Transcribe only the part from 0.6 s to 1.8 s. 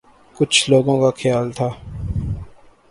لوگوں کا خیال تھا